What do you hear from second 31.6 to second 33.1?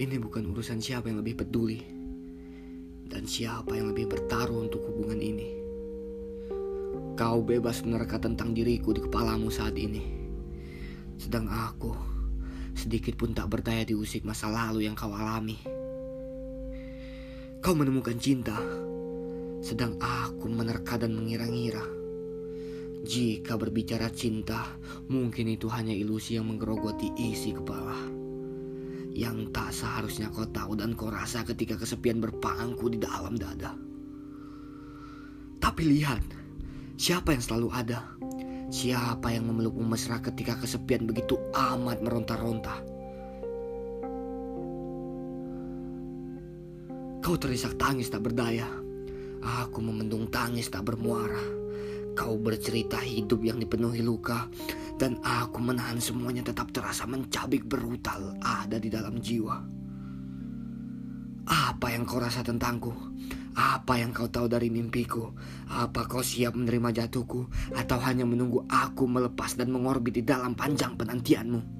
kesepian berpangku di